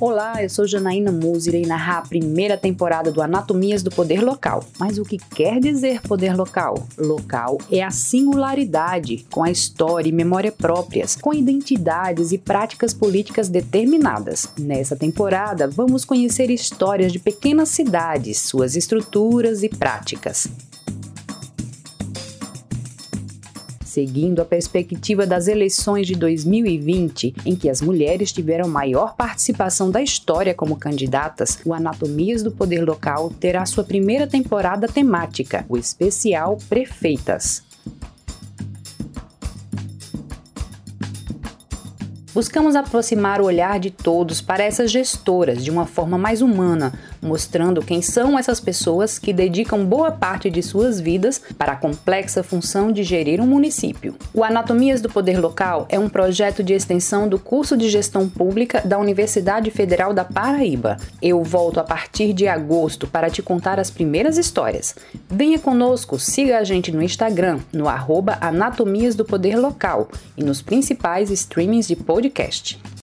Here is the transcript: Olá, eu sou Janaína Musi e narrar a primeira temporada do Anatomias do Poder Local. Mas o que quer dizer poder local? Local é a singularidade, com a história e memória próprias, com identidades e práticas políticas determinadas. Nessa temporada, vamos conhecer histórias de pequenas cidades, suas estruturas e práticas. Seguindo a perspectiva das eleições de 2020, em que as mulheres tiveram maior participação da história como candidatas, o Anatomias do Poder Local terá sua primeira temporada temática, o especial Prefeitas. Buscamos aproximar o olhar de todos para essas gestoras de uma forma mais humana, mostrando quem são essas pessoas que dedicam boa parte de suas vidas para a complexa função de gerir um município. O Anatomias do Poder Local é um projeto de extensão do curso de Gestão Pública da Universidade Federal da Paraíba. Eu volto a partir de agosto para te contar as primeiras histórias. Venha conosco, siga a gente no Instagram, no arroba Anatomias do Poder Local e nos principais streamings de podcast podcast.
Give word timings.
Olá, 0.00 0.44
eu 0.44 0.48
sou 0.48 0.64
Janaína 0.64 1.10
Musi 1.10 1.50
e 1.56 1.66
narrar 1.66 1.98
a 1.98 2.02
primeira 2.02 2.56
temporada 2.56 3.10
do 3.10 3.20
Anatomias 3.20 3.82
do 3.82 3.90
Poder 3.90 4.22
Local. 4.22 4.64
Mas 4.78 4.96
o 4.96 5.02
que 5.02 5.18
quer 5.18 5.58
dizer 5.58 6.00
poder 6.02 6.36
local? 6.36 6.86
Local 6.96 7.58
é 7.68 7.82
a 7.82 7.90
singularidade, 7.90 9.26
com 9.28 9.42
a 9.42 9.50
história 9.50 10.08
e 10.08 10.12
memória 10.12 10.52
próprias, 10.52 11.16
com 11.16 11.34
identidades 11.34 12.30
e 12.30 12.38
práticas 12.38 12.94
políticas 12.94 13.48
determinadas. 13.48 14.48
Nessa 14.56 14.94
temporada, 14.94 15.66
vamos 15.66 16.04
conhecer 16.04 16.48
histórias 16.48 17.10
de 17.10 17.18
pequenas 17.18 17.68
cidades, 17.70 18.38
suas 18.38 18.76
estruturas 18.76 19.64
e 19.64 19.68
práticas. 19.68 20.46
Seguindo 23.88 24.40
a 24.40 24.44
perspectiva 24.44 25.26
das 25.26 25.48
eleições 25.48 26.06
de 26.06 26.14
2020, 26.14 27.34
em 27.46 27.56
que 27.56 27.70
as 27.70 27.80
mulheres 27.80 28.30
tiveram 28.30 28.68
maior 28.68 29.16
participação 29.16 29.90
da 29.90 30.02
história 30.02 30.54
como 30.54 30.76
candidatas, 30.76 31.58
o 31.64 31.72
Anatomias 31.72 32.42
do 32.42 32.52
Poder 32.52 32.84
Local 32.84 33.32
terá 33.40 33.64
sua 33.64 33.82
primeira 33.82 34.26
temporada 34.26 34.86
temática, 34.86 35.64
o 35.68 35.76
especial 35.76 36.58
Prefeitas. 36.68 37.67
Buscamos 42.38 42.76
aproximar 42.76 43.40
o 43.40 43.46
olhar 43.46 43.80
de 43.80 43.90
todos 43.90 44.40
para 44.40 44.62
essas 44.62 44.92
gestoras 44.92 45.64
de 45.64 45.72
uma 45.72 45.86
forma 45.86 46.16
mais 46.16 46.40
humana, 46.40 46.92
mostrando 47.20 47.82
quem 47.82 48.00
são 48.00 48.38
essas 48.38 48.60
pessoas 48.60 49.18
que 49.18 49.32
dedicam 49.32 49.84
boa 49.84 50.12
parte 50.12 50.48
de 50.48 50.62
suas 50.62 51.00
vidas 51.00 51.42
para 51.58 51.72
a 51.72 51.76
complexa 51.76 52.44
função 52.44 52.92
de 52.92 53.02
gerir 53.02 53.40
um 53.40 53.46
município. 53.48 54.14
O 54.32 54.44
Anatomias 54.44 55.00
do 55.00 55.08
Poder 55.08 55.40
Local 55.40 55.86
é 55.88 55.98
um 55.98 56.08
projeto 56.08 56.62
de 56.62 56.74
extensão 56.74 57.28
do 57.28 57.40
curso 57.40 57.76
de 57.76 57.88
Gestão 57.90 58.28
Pública 58.28 58.82
da 58.84 59.00
Universidade 59.00 59.68
Federal 59.72 60.14
da 60.14 60.24
Paraíba. 60.24 60.96
Eu 61.20 61.42
volto 61.42 61.80
a 61.80 61.82
partir 61.82 62.32
de 62.32 62.46
agosto 62.46 63.08
para 63.08 63.28
te 63.28 63.42
contar 63.42 63.80
as 63.80 63.90
primeiras 63.90 64.38
histórias. 64.38 64.94
Venha 65.28 65.58
conosco, 65.58 66.20
siga 66.20 66.58
a 66.58 66.62
gente 66.62 66.92
no 66.92 67.02
Instagram, 67.02 67.58
no 67.72 67.88
arroba 67.88 68.38
Anatomias 68.40 69.16
do 69.16 69.24
Poder 69.24 69.56
Local 69.56 70.08
e 70.36 70.44
nos 70.44 70.62
principais 70.62 71.32
streamings 71.32 71.88
de 71.88 71.96
podcast 71.96 72.27
podcast. 72.28 72.88